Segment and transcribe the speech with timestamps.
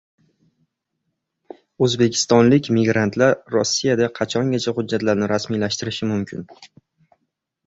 [1.87, 6.45] O‘zbekistonlik migrantlar Rossiyada qachongacha hujjatlarini rasmiylashtirishi mumkin?